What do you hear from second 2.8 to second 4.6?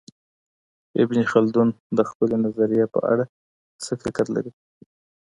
په اړه څه فکر لري؟